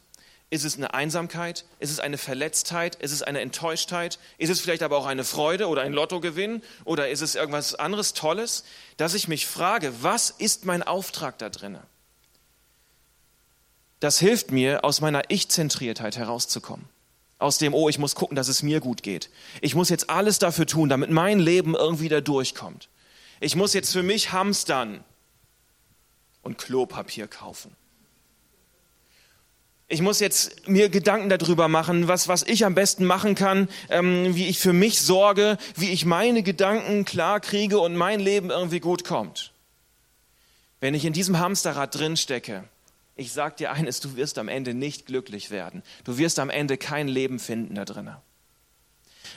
Ist 0.53 0.65
es 0.65 0.77
eine 0.77 0.95
Einsamkeit? 0.95 1.65
Ist 1.79 1.93
es 1.93 2.01
eine 2.01 2.19
Verletztheit? 2.19 2.97
Ist 2.97 3.13
es 3.13 3.23
eine 3.23 3.41
Enttäuschtheit? 3.41 4.19
Ist 4.37 4.51
es 4.51 4.61
vielleicht 4.61 4.83
aber 4.83 4.97
auch 4.97 5.07
eine 5.07 5.23
Freude 5.23 5.69
oder 5.69 5.83
ein 5.83 5.93
Lottogewinn? 5.93 6.63
Oder 6.85 7.09
ist 7.09 7.21
es 7.21 7.37
irgendwas 7.37 7.77
anderes 7.77 8.15
Tolles? 8.15 8.65
Dass 8.97 9.15
ich 9.15 9.29
mich 9.29 9.47
frage, 9.47 9.93
was 10.03 10.31
ist 10.31 10.65
mein 10.65 10.83
Auftrag 10.83 11.39
da 11.39 11.51
drinnen? 11.51 11.83
Das 14.01 14.19
hilft 14.19 14.51
mir, 14.51 14.85
aus 14.85 15.01
meiner 15.01 15.23
Ich-Zentriertheit 15.29 16.17
herauszukommen. 16.17 16.89
aus 17.39 17.57
dem, 17.59 17.73
oh, 17.73 17.89
ich 17.89 17.99
muss 17.99 18.15
gucken, 18.15 18.37
dass 18.37 18.49
es 18.49 18.63
mir 18.63 18.81
gut 18.81 19.03
geht. 19.03 19.31
Ich 19.63 19.75
muss 19.75 19.89
jetzt 19.89 20.11
alles 20.11 20.39
dafür 20.39 20.67
tun, 20.67 20.89
damit 20.91 21.11
mein 21.11 21.39
Leben 21.41 21.75
irgendwie 21.75 22.09
da 22.09 22.21
durchkommt. 22.21 22.89
Ich 23.41 23.57
muss 23.57 23.73
jetzt 23.73 23.93
für 23.93 24.03
mich 24.03 24.33
hamstern 24.33 25.03
und 26.43 26.59
Klopapier 26.59 27.29
kaufen. 27.29 27.75
Ich 29.93 30.03
muss 30.03 30.21
jetzt 30.21 30.69
mir 30.69 30.89
Gedanken 30.89 31.29
darüber 31.31 31.67
machen, 31.67 32.07
was, 32.07 32.29
was 32.29 32.45
ich 32.45 32.65
am 32.65 32.77
besten 32.77 33.05
machen 33.05 33.35
kann, 33.35 33.69
ähm, 33.89 34.37
wie 34.37 34.47
ich 34.47 34.61
für 34.61 34.73
mich 34.73 35.01
sorge, 35.01 35.59
wie 35.75 35.91
ich 35.91 36.05
meine 36.05 36.45
Gedanken 36.45 37.05
klar 37.05 37.41
kriege 37.41 37.81
und 37.81 37.97
mein 37.97 38.21
Leben 38.21 38.51
irgendwie 38.51 38.79
gut 38.79 39.03
kommt. 39.05 39.53
Wenn 40.79 40.95
ich 40.95 41.05
in 41.05 41.13
diesem 41.13 41.41
Hamsterrad 41.41 41.93
drin 41.93 42.17
stecke, 42.17 42.63
ich 43.17 43.33
sag 43.33 43.57
dir 43.57 43.73
eines, 43.73 43.99
du 43.99 44.15
wirst 44.15 44.39
am 44.39 44.47
Ende 44.47 44.75
nicht 44.75 45.07
glücklich 45.07 45.51
werden. 45.51 45.83
Du 46.05 46.19
wirst 46.19 46.39
am 46.39 46.51
Ende 46.51 46.79
kein 46.79 47.09
Leben 47.09 47.41
finden 47.41 47.75
da 47.75 47.85
drinnen. 47.85 48.17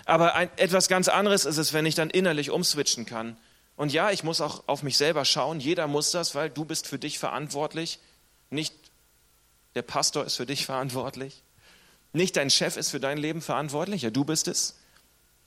Aber 0.05 0.35
ein, 0.35 0.51
etwas 0.57 0.87
ganz 0.87 1.07
anderes 1.07 1.45
ist 1.45 1.57
es, 1.57 1.73
wenn 1.73 1.87
ich 1.87 1.95
dann 1.95 2.11
innerlich 2.11 2.51
umswitchen 2.51 3.07
kann. 3.07 3.37
Und 3.75 3.91
ja, 3.91 4.11
ich 4.11 4.23
muss 4.23 4.39
auch 4.39 4.63
auf 4.67 4.83
mich 4.83 4.97
selber 4.97 5.25
schauen. 5.25 5.59
Jeder 5.59 5.87
muss 5.87 6.11
das, 6.11 6.35
weil 6.35 6.51
du 6.51 6.63
bist 6.63 6.87
für 6.87 6.99
dich 6.99 7.17
verantwortlich, 7.17 7.97
nicht 8.51 8.82
der 9.75 9.81
Pastor 9.81 10.25
ist 10.25 10.35
für 10.35 10.45
dich 10.45 10.65
verantwortlich. 10.65 11.43
Nicht 12.13 12.37
dein 12.37 12.49
Chef 12.49 12.77
ist 12.77 12.91
für 12.91 12.99
dein 12.99 13.17
Leben 13.17 13.41
verantwortlich, 13.41 14.03
ja, 14.03 14.09
du 14.09 14.23
bist 14.23 14.47
es. 14.47 14.77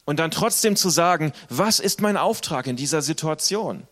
Und 0.05 0.19
dann 0.19 0.31
trotzdem 0.31 0.77
zu 0.77 0.89
sagen, 0.89 1.33
was 1.49 1.81
ist 1.81 2.01
mein 2.01 2.17
Auftrag 2.17 2.67
in 2.67 2.77
dieser 2.77 3.03
Situation? 3.03 3.87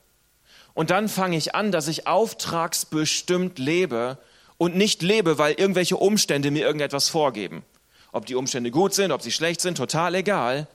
Und 0.74 0.90
dann 0.90 1.08
fange 1.08 1.36
ich 1.36 1.54
an, 1.54 1.72
dass 1.72 1.88
ich 1.88 2.06
auftragsbestimmt 2.06 3.58
lebe 3.58 4.18
und 4.58 4.76
nicht 4.76 5.02
lebe, 5.02 5.38
weil 5.38 5.54
irgendwelche 5.54 5.96
Umstände 5.96 6.50
mir 6.50 6.64
irgendetwas 6.64 7.08
vorgeben. 7.08 7.64
Ob 8.12 8.26
die 8.26 8.34
Umstände 8.34 8.70
gut 8.70 8.94
sind, 8.94 9.12
ob 9.12 9.22
sie 9.22 9.32
schlecht 9.32 9.60
sind, 9.60 9.76
total 9.76 10.14
egal. 10.14 10.68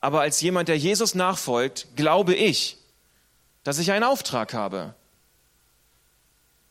Aber 0.00 0.20
als 0.20 0.40
jemand, 0.40 0.68
der 0.68 0.78
Jesus 0.78 1.14
nachfolgt, 1.14 1.88
glaube 1.96 2.34
ich, 2.34 2.76
dass 3.64 3.78
ich 3.78 3.90
einen 3.92 4.04
Auftrag 4.04 4.54
habe. 4.54 4.94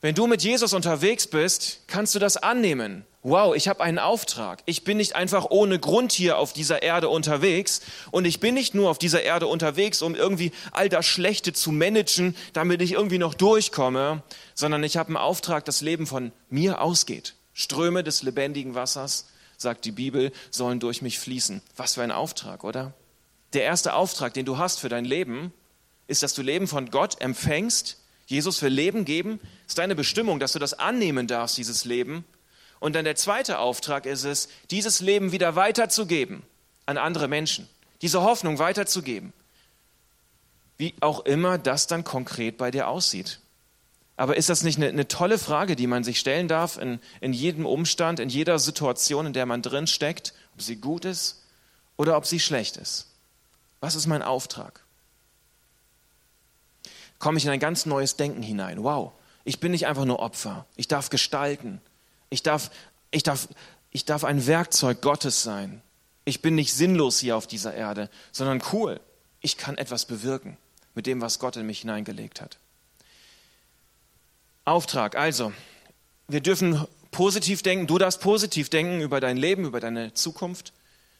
Wenn 0.08 0.16
du 0.16 0.26
mit 0.26 0.42
Jesus 0.42 0.72
unterwegs 0.72 1.28
bist, 1.28 1.82
kannst 1.88 2.16
du 2.16 2.20
das 2.20 2.38
annehmen. 2.38 3.04
Wow, 3.24 3.54
ich 3.58 3.68
habe 3.68 3.84
einen 3.84 4.00
Auftrag. 4.00 4.64
Ich 4.66 4.86
bin 4.86 4.96
nicht 4.96 5.18
einfach 5.18 5.48
ohne 5.50 5.80
Grund 5.80 6.14
hier 6.14 6.38
auf 6.38 6.54
dieser 6.54 6.82
Erde 6.82 7.10
unterwegs 7.10 7.82
und 8.12 8.24
ich 8.24 8.40
bin 8.40 8.54
nicht 8.54 8.74
nur 8.74 8.90
auf 8.90 9.00
dieser 9.00 9.24
Erde 9.24 9.48
unterwegs, 9.48 10.02
um 10.02 10.16
irgendwie 10.16 10.54
all 10.72 10.88
das 10.88 11.06
Schlechte 11.06 11.52
zu 11.52 11.74
managen, 11.74 12.38
damit 12.54 12.82
ich 12.82 12.94
irgendwie 12.94 13.18
noch 13.18 13.34
durchkomme, 13.34 14.24
sondern 14.56 14.82
ich 14.86 14.96
habe 14.96 15.10
einen 15.10 15.18
Auftrag, 15.18 15.66
das 15.66 15.82
Leben 15.82 16.08
von 16.08 16.32
mir 16.50 16.80
ausgeht. 16.80 17.36
Ströme 17.54 18.02
des 18.02 18.24
lebendigen 18.24 18.76
Wassers, 18.76 19.28
sagt 19.58 19.84
die 19.84 19.92
Bibel, 19.92 20.32
sollen 20.52 20.80
durch 20.80 21.02
mich 21.02 21.20
fließen. 21.20 21.62
Was 21.76 21.96
für 21.96 22.04
ein 22.04 22.14
Auftrag, 22.14 22.64
oder? 22.64 22.94
Der 23.52 23.64
erste 23.64 23.94
Auftrag, 23.94 24.34
den 24.34 24.46
du 24.46 24.58
hast 24.58 24.80
für 24.80 24.88
dein 24.88 25.04
Leben, 25.04 25.52
ist, 26.08 26.24
dass 26.24 26.34
du 26.34 26.44
Leben 26.44 26.70
von 26.70 26.92
Gott 26.92 27.20
empfängst 27.20 27.98
Jesus 28.28 28.62
will 28.62 28.72
Leben 28.72 29.06
geben. 29.06 29.40
Es 29.66 29.72
ist 29.72 29.78
deine 29.78 29.96
Bestimmung, 29.96 30.40
dass 30.40 30.52
du 30.54 30.60
das 30.60 30.74
annehmen 30.74 31.28
darfst, 31.28 31.58
dieses 31.58 31.86
Leben. 31.86 32.26
Und 32.80 32.96
dann 32.96 33.06
der 33.06 33.16
zweite 33.16 33.58
Auftrag 33.58 34.06
ist 34.06 34.24
es, 34.24 34.50
dieses 34.70 35.00
Leben 35.00 35.32
wieder 35.32 35.56
weiterzugeben 35.56 36.44
an 36.86 36.98
andere 36.98 37.28
Menschen. 37.28 37.68
Diese 38.02 38.22
Hoffnung 38.22 38.60
weiterzugeben. 38.60 39.34
Wie 40.78 40.94
auch 41.00 41.26
immer 41.26 41.58
das 41.58 41.88
dann 41.88 42.04
konkret 42.04 42.58
bei 42.58 42.70
dir 42.70 42.88
aussieht. 42.88 43.40
Aber 44.18 44.36
ist 44.36 44.50
das 44.50 44.64
nicht 44.64 44.78
eine, 44.78 44.90
eine 44.90 45.08
tolle 45.08 45.38
Frage, 45.38 45.76
die 45.76 45.88
man 45.88 46.04
sich 46.04 46.20
stellen 46.20 46.48
darf 46.48 46.78
in, 46.78 47.00
in 47.22 47.34
jedem 47.34 47.66
Umstand, 47.66 48.20
in 48.20 48.30
jeder 48.30 48.60
Situation, 48.60 49.28
in 49.28 49.34
der 49.34 49.46
man 49.46 49.62
drin 49.62 49.88
steckt, 49.88 50.34
ob 50.54 50.62
sie 50.62 50.76
gut 50.76 51.06
ist 51.06 51.44
oder 51.96 52.18
ob 52.18 52.26
sie 52.26 52.40
schlecht 52.40 52.78
ist? 52.78 53.08
Was 53.80 53.96
ist 53.96 54.08
mein 54.08 54.22
Auftrag? 54.22 54.84
Komme 57.20 57.38
ich 57.38 57.46
in 57.46 57.52
ein 57.52 57.60
ganz 57.60 57.86
neues 57.86 58.16
Denken 58.16 58.42
hinein. 58.42 58.84
Wow, 58.84 59.14
ich 59.44 59.60
bin 59.60 59.72
nicht 59.72 59.88
einfach 59.88 60.06
nur 60.06 60.20
Opfer. 60.20 60.66
Ich 60.76 60.88
darf 60.88 61.10
gestalten. 61.10 61.82
Ich 62.30 62.44
darf, 62.44 62.70
ich 63.12 63.24
darf, 63.24 63.48
ich 63.92 64.06
darf 64.06 64.24
ein 64.24 64.46
Werkzeug 64.46 65.02
Gottes 65.02 65.44
sein. 65.44 65.82
Ich 66.26 66.42
bin 66.42 66.56
nicht 66.56 66.74
sinnlos 66.74 67.20
hier 67.20 67.38
auf 67.38 67.48
dieser 67.48 67.74
Erde, 67.74 68.10
sondern 68.32 68.62
cool. 68.74 69.00
Ich 69.40 69.58
kann 69.58 69.78
etwas 69.78 70.06
bewirken 70.06 70.58
mit 70.94 71.06
dem, 71.06 71.22
was 71.22 71.40
Gott 71.40 71.56
in 71.56 71.66
mich 71.66 71.82
hineingelegt 71.82 72.42
hat. 72.42 72.58
Auftrag, 74.66 75.16
also, 75.16 75.54
wir 76.28 76.42
dürfen 76.42 76.86
positiv 77.12 77.64
denken. 77.64 77.88
Du 77.88 77.98
darfst 77.98 78.20
positiv 78.20 78.70
denken 78.70 79.00
über 79.00 79.22
dein 79.22 79.38
Leben, 79.38 79.64
über 79.64 79.80
deine 79.80 80.14
Zukunft. 80.14 80.74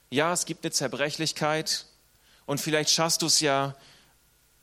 Ja, 0.10 0.34
es 0.34 0.46
gibt 0.46 0.66
eine 0.66 0.72
Zerbrechlichkeit 0.72 1.86
und 2.46 2.60
vielleicht 2.60 2.90
schaffst 2.90 3.22
du 3.22 3.28
es 3.28 3.40
ja, 3.40 3.76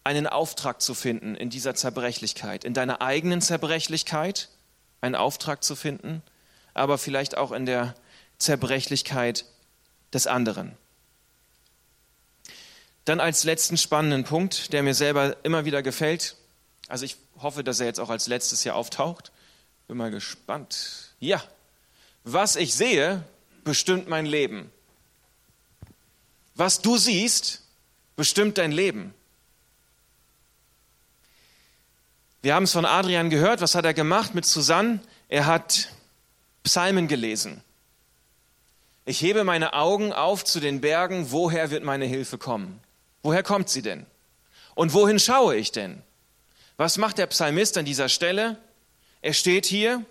einen 0.05 0.27
Auftrag 0.27 0.83
zu 0.83 0.95
finden 0.95 1.35
in 1.35 1.51
dieser 1.51 1.75
Zerbrechlichkeit, 1.75 2.65
in 2.65 2.75
deiner 2.75 3.01
eigenen 3.01 3.41
Zerbrechlichkeit 3.41 4.51
einen 5.01 5.15
Auftrag 5.15 5.65
zu 5.65 5.75
finden, 5.75 6.23
aber 6.75 6.99
vielleicht 6.99 7.37
auch 7.37 7.53
in 7.53 7.67
der 7.67 7.95
Zerbrechlichkeit 8.39 9.47
des 10.13 10.27
anderen. 10.27 10.77
Dann 13.05 13.21
als 13.21 13.45
letzten 13.45 13.77
spannenden 13.77 14.25
Punkt, 14.25 14.73
der 14.73 14.83
mir 14.83 14.95
selber 14.95 15.37
immer 15.43 15.65
wieder 15.65 15.83
gefällt, 15.83 16.37
also 16.89 17.05
ich 17.05 17.17
hoffe, 17.41 17.65
dass 17.65 17.81
er 17.81 17.87
jetzt 17.87 18.01
auch 18.01 18.11
als 18.11 18.27
letztes 18.27 18.63
hier 18.63 18.77
auftaucht. 18.77 19.33
Bin 19.89 19.97
mal 19.97 20.11
gespannt. 20.11 21.15
Ja, 21.19 21.43
was 22.25 22.57
ich 22.57 22.75
sehe, 22.75 23.23
bestimmt 23.65 24.09
mein 24.09 24.27
Leben. 24.27 24.71
Was 26.55 26.81
du 26.81 26.97
siehst, 26.97 27.63
bestimmt 28.17 28.59
dein 28.59 28.73
Leben. 28.73 29.15
Wir 32.45 32.55
haben 32.55 32.65
es 32.65 32.73
von 32.73 32.85
Adrian 32.85 33.31
gehört. 33.31 33.63
Was 33.63 33.75
hat 33.75 33.87
er 33.87 33.95
gemacht 33.95 34.35
mit 34.35 34.45
Susanne? 34.45 35.01
Er 35.31 35.47
hat 35.47 35.89
Psalmen 36.63 37.09
gelesen. 37.09 37.63
Ich 39.07 39.23
hebe 39.23 39.45
meine 39.45 39.73
Augen 39.73 40.13
auf 40.13 40.45
zu 40.45 40.61
den 40.61 40.83
Bergen. 40.83 41.31
Woher 41.31 41.71
wird 41.71 41.85
meine 41.85 42.05
Hilfe 42.05 42.37
kommen? 42.37 42.81
Woher 43.23 43.43
kommt 43.43 43.71
sie 43.71 43.81
denn? 43.81 44.05
Und 44.75 44.93
wohin 44.93 45.19
schaue 45.19 45.57
ich 45.57 45.73
denn? 45.73 46.03
Was 46.77 46.99
macht 46.99 47.17
der 47.17 47.29
Psalmist 47.29 47.79
an 47.79 47.87
dieser 47.87 48.11
Stelle? 48.11 48.59
Er 49.23 49.33
steht 49.33 49.65
hier 49.65 50.05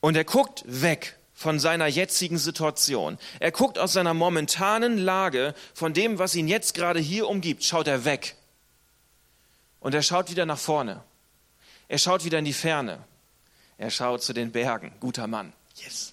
und 0.00 0.18
er 0.18 0.24
guckt 0.24 0.64
weg 0.66 1.16
von 1.32 1.58
seiner 1.58 1.86
jetzigen 1.86 2.36
Situation. 2.36 3.16
Er 3.40 3.52
guckt 3.52 3.78
aus 3.78 3.94
seiner 3.94 4.12
momentanen 4.12 4.98
Lage, 4.98 5.54
von 5.72 5.94
dem, 5.94 6.18
was 6.18 6.34
ihn 6.34 6.46
jetzt 6.46 6.74
gerade 6.74 7.00
hier 7.00 7.26
umgibt, 7.26 7.64
schaut 7.64 7.88
er 7.88 8.04
weg. 8.04 8.36
Und 9.86 9.94
er 9.94 10.02
schaut 10.02 10.32
wieder 10.32 10.46
nach 10.46 10.58
vorne. 10.58 11.00
Er 11.86 11.98
schaut 11.98 12.24
wieder 12.24 12.40
in 12.40 12.44
die 12.44 12.52
Ferne. 12.52 12.98
Er 13.78 13.90
schaut 13.90 14.20
zu 14.20 14.32
den 14.32 14.50
Bergen. 14.50 14.92
Guter 14.98 15.28
Mann. 15.28 15.52
Yes. 15.76 16.12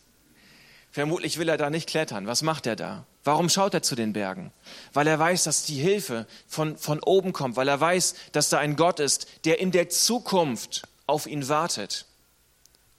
Vermutlich 0.92 1.40
will 1.40 1.50
er 1.50 1.58
da 1.58 1.72
nicht 1.72 1.90
klettern. 1.90 2.28
Was 2.28 2.44
macht 2.44 2.68
er 2.68 2.76
da? 2.76 3.08
Warum 3.24 3.50
schaut 3.50 3.74
er 3.74 3.82
zu 3.82 3.96
den 3.96 4.14
Bergen? 4.14 4.54
Weil 4.94 5.08
er 5.08 5.18
weiß, 5.18 5.46
dass 5.46 5.66
die 5.66 5.80
Hilfe 5.80 6.28
von, 6.48 6.78
von 6.78 7.02
oben 7.02 7.34
kommt, 7.34 7.56
weil 7.56 7.68
er 7.68 7.80
weiß, 7.80 8.14
dass 8.32 8.50
da 8.50 8.60
ein 8.60 8.76
Gott 8.76 9.00
ist, 9.00 9.26
der 9.44 9.60
in 9.60 9.72
der 9.72 9.90
Zukunft 9.90 10.84
auf 11.08 11.26
ihn 11.26 11.50
wartet 11.50 12.06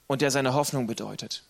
und 0.09 0.23
der 0.23 0.33
seine 0.33 0.55
Hoffnung 0.55 0.89
bedeutet. 0.89 1.45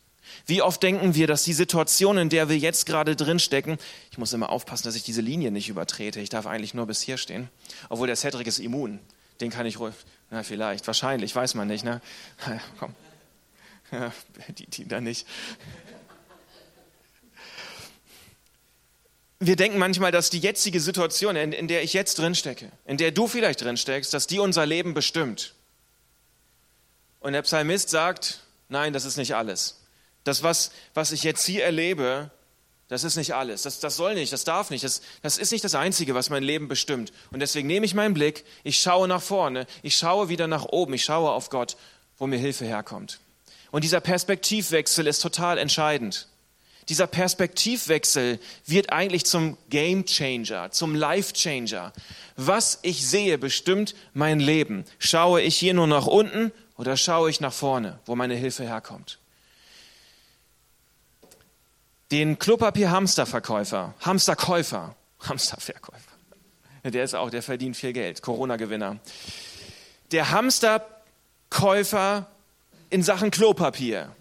Wie 0.47 0.63
oft 0.63 0.83
denken 0.83 1.15
wir, 1.15 1.27
dass 1.27 1.45
die 1.45 1.53
Situation, 1.53 2.19
in 2.19 2.29
der 2.29 2.49
wir 2.49 2.59
jetzt 2.59 2.87
gerade 2.87 3.17
drinstecken, 3.17 3.79
ich 4.11 4.19
muss 4.19 4.33
immer 4.33 4.51
aufpassen, 4.51 4.85
dass 4.85 4.97
ich 4.97 5.03
diese 5.03 5.21
Linie 5.21 5.51
nicht 5.51 5.69
übertrete. 5.69 6.21
Ich 6.21 6.29
darf 6.29 6.47
eigentlich 6.47 6.75
nur 6.75 6.87
bis 6.87 7.01
hier 7.01 7.17
stehen. 7.17 7.49
Obwohl 7.89 8.07
der 8.07 8.17
Cedric 8.17 8.47
ist 8.47 8.59
immun. 8.59 9.01
Den 9.41 9.51
kann 9.51 9.67
ich 9.67 9.79
ruhig, 9.81 9.95
na 10.31 10.43
vielleicht, 10.43 10.87
wahrscheinlich, 10.87 11.35
weiß 11.35 11.55
man 11.55 11.69
nicht, 11.69 11.85
ne? 11.85 12.01
Na, 12.47 12.61
komm. 12.79 12.95
Ja, 13.91 14.13
die, 14.59 14.67
die 14.67 14.89
da 14.89 15.01
nicht. 15.01 15.27
Wir 19.41 19.57
denken 19.57 19.79
manchmal, 19.79 20.11
dass 20.11 20.31
die 20.31 20.39
jetzige 20.39 20.81
Situation, 20.81 21.37
in, 21.37 21.53
in 21.53 21.69
der 21.69 21.83
ich 21.83 21.93
jetzt 21.93 22.19
drinstecke, 22.19 22.71
in 22.87 22.97
der 22.97 23.11
du 23.11 23.29
vielleicht 23.29 23.61
drinsteckst, 23.61 24.15
dass 24.15 24.27
die 24.27 24.39
unser 24.39 24.65
Leben 24.65 24.95
bestimmt. 24.95 25.55
Und 27.21 27.33
der 27.33 27.43
Psalmist 27.43 27.91
sagt, 27.91 28.41
nein, 28.69 28.93
das 28.93 29.05
ist 29.05 29.17
nicht 29.17 29.35
alles. 29.35 29.84
Das, 30.25 30.43
was, 30.43 30.73
was 30.95 31.13
ich 31.13 31.23
jetzt 31.23 31.45
hier 31.45 31.65
erlebe, 31.65 32.31
das 32.89 33.05
ist 33.05 33.17
nicht 33.17 33.35
alles. 33.35 33.63
Das, 33.63 33.81
das 33.81 33.97
soll 33.97 34.15
nicht, 34.15 34.33
das 34.33 34.45
darf 34.45 34.71
nicht. 34.71 34.85
Das, 34.85 35.01
das 35.23 35.39
ist 35.39 35.53
nicht 35.53 35.65
das 35.65 35.75
Einzige, 35.75 36.15
was 36.15 36.31
mein 36.31 36.43
Leben 36.43 36.69
bestimmt. 36.69 37.13
Und 37.31 37.41
deswegen 37.41 37.67
nehme 37.67 37.87
ich 37.87 37.95
meinen 37.95 38.15
Blick, 38.15 38.45
ich 38.63 38.81
schaue 38.81 39.09
nach 39.09 39.23
vorne, 39.23 39.67
ich 39.83 39.97
schaue 39.97 40.29
wieder 40.29 40.47
nach 40.47 40.65
oben, 40.65 40.95
ich 40.95 41.05
schaue 41.05 41.31
auf 41.31 41.51
Gott, 41.51 41.77
wo 42.19 42.27
mir 42.27 42.39
Hilfe 42.39 42.65
herkommt. 42.65 43.21
Und 43.71 43.85
dieser 43.85 44.01
Perspektivwechsel 44.01 45.07
ist 45.07 45.21
total 45.21 45.59
entscheidend. 45.59 46.29
Dieser 46.89 47.07
Perspektivwechsel 47.07 48.39
wird 48.67 48.93
eigentlich 48.93 49.25
zum 49.25 49.57
Game 49.71 50.05
Changer, 50.05 50.71
zum 50.71 50.95
Life 50.95 51.33
Changer. 51.33 51.93
Was 52.37 52.79
ich 52.83 53.07
sehe, 53.07 53.39
bestimmt 53.39 53.95
mein 54.13 54.39
Leben. 54.39 54.85
Schaue 54.99 55.41
ich 55.41 55.57
hier 55.57 55.73
nur 55.73 55.87
nach 55.87 56.07
unten 56.07 56.53
oder 56.77 56.97
schaue 56.99 57.31
ich 57.31 57.41
nach 57.41 57.55
vorne, 57.55 57.99
wo 58.05 58.15
meine 58.15 58.35
Hilfe 58.35 58.65
herkommt? 58.65 59.19
Den 62.11 62.39
Klopapier-Hamsterverkäufer, 62.39 63.95
Hamsterkäufer, 64.01 64.95
Hamsterverkäufer. 65.21 66.11
Der 66.85 67.05
ist 67.05 67.15
auch, 67.15 67.31
der 67.31 67.43
verdient 67.43 67.77
viel 67.77 67.93
Geld, 67.93 68.21
Corona-Gewinner. 68.21 68.99
Der 70.13 70.31
Hamsterkäufer 70.31 72.27
in 72.91 73.03
Sachen 73.03 73.31
Klopapier 73.31 74.15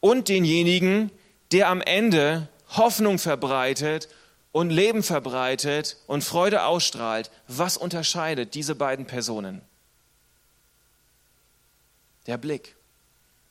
und 0.00 0.28
denjenigen, 0.28 1.10
der 1.52 1.68
am 1.68 1.80
Ende 1.80 2.48
Hoffnung 2.76 3.18
verbreitet 3.18 4.08
und 4.52 4.70
Leben 4.70 5.02
verbreitet 5.02 5.96
und 6.06 6.22
Freude 6.22 6.62
ausstrahlt. 6.64 7.30
Was 7.48 7.76
unterscheidet 7.76 8.54
diese 8.54 8.74
beiden 8.74 9.06
Personen? 9.06 9.62
Der 12.26 12.38
Blick, 12.38 12.76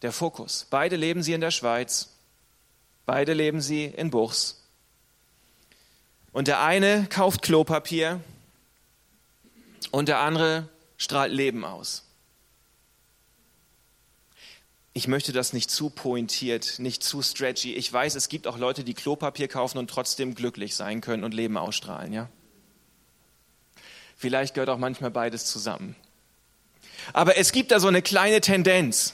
der 0.01 0.11
Fokus. 0.11 0.67
Beide 0.69 0.95
leben 0.95 1.23
sie 1.23 1.33
in 1.33 1.41
der 1.41 1.51
Schweiz, 1.51 2.09
beide 3.07 3.33
leben 3.33 3.61
sie 3.61 3.85
in 3.85 4.11
Buchs. 4.11 4.61
Und 6.31 6.47
der 6.47 6.61
eine 6.61 7.07
kauft 7.09 7.41
Klopapier 7.41 8.21
und 9.89 10.07
der 10.07 10.19
andere 10.19 10.69
strahlt 10.97 11.31
Leben 11.31 11.65
aus. 11.65 12.03
Ich 14.93 15.07
möchte 15.07 15.31
das 15.31 15.53
nicht 15.53 15.71
zu 15.71 15.89
pointiert, 15.89 16.79
nicht 16.79 17.03
zu 17.03 17.21
stretchy. 17.21 17.73
Ich 17.73 17.91
weiß, 17.91 18.15
es 18.15 18.29
gibt 18.29 18.45
auch 18.45 18.57
Leute, 18.57 18.83
die 18.83 18.93
Klopapier 18.93 19.47
kaufen 19.47 19.77
und 19.77 19.89
trotzdem 19.89 20.35
glücklich 20.35 20.75
sein 20.75 21.01
können 21.01 21.23
und 21.23 21.33
Leben 21.33 21.57
ausstrahlen, 21.57 22.13
ja? 22.13 22.29
Vielleicht 24.17 24.55
gehört 24.55 24.69
auch 24.69 24.79
manchmal 24.79 25.11
beides 25.11 25.45
zusammen. 25.45 25.95
Aber 27.13 27.37
es 27.37 27.51
gibt 27.51 27.69
da 27.69 27.79
so 27.79 27.87
eine 27.87 28.01
kleine 28.01 28.41
Tendenz. 28.41 29.13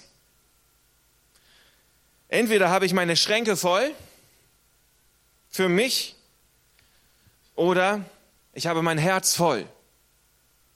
Entweder 2.33 2.71
habe 2.71 2.87
ich 2.87 2.93
meine 2.93 3.15
Schränke 3.15 3.55
voll 3.55 3.93
für 5.51 5.69
mich 5.69 6.15
oder 7.53 8.03
ich 8.53 8.65
habe 8.65 8.81
mein 8.81 8.97
Herz 8.97 9.35
voll 9.35 9.67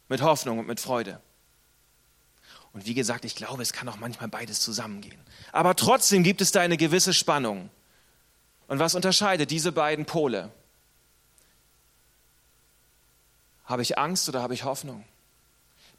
mit 0.08 0.22
Hoffnung 0.22 0.60
und 0.60 0.68
mit 0.68 0.80
Freude. 0.80 1.20
Und 2.74 2.86
wie 2.86 2.94
gesagt, 2.94 3.26
ich 3.26 3.36
glaube, 3.36 3.64
es 3.64 3.74
kann 3.74 3.90
auch 3.90 3.98
manchmal 3.98 4.30
beides 4.30 4.60
zusammengehen. 4.60 5.20
Aber 5.52 5.76
trotzdem 5.76 6.22
gibt 6.22 6.42
es 6.42 6.52
da 6.52 6.62
eine 6.62 6.78
gewisse 6.78 7.12
Spannung. 7.12 7.72
Und 8.68 8.78
was 8.78 8.94
unterscheidet 8.94 9.50
diese 9.50 9.72
beiden 9.72 10.06
Pole? 10.06 10.52
Habe 13.66 13.82
ich 13.82 13.98
Angst 13.98 14.30
oder 14.30 14.44
habe 14.44 14.54
ich 14.54 14.64
Hoffnung? 14.64 15.04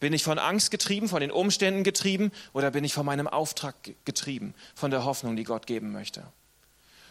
Bin 0.00 0.12
ich 0.12 0.22
von 0.22 0.38
Angst 0.38 0.70
getrieben, 0.70 1.08
von 1.08 1.20
den 1.20 1.30
Umständen 1.30 1.82
getrieben 1.82 2.30
oder 2.52 2.70
bin 2.70 2.84
ich 2.84 2.94
von 2.94 3.04
meinem 3.04 3.26
Auftrag 3.26 3.74
getrieben, 4.04 4.54
von 4.74 4.90
der 4.90 5.04
Hoffnung, 5.04 5.36
die 5.36 5.44
Gott 5.44 5.66
geben 5.66 5.92
möchte? 5.92 6.24